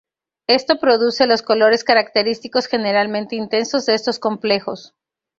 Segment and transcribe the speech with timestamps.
[0.47, 4.95] Esto produce los colores característicos, generalmente intensos, de estos complejos.